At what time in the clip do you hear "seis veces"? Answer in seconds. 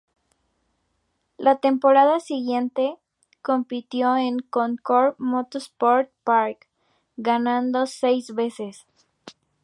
7.85-8.87